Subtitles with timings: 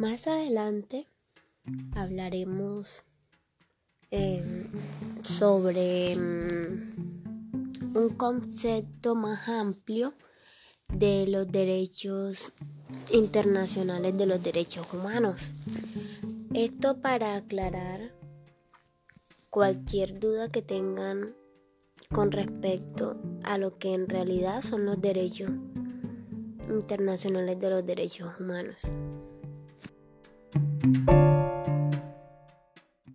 [0.00, 1.06] Más adelante
[1.94, 3.04] hablaremos
[4.10, 4.70] em,
[5.22, 10.14] sobre mm, un concepto más amplio
[10.90, 12.50] de los derechos
[13.12, 15.38] internacionales de los derechos humanos.
[16.54, 18.14] Esto para aclarar
[19.50, 21.34] cualquier duda que tengan
[22.10, 25.50] con respecto a lo que en realidad son los derechos
[26.70, 28.78] internacionales de los derechos humanos.
[30.82, 31.29] Thank you.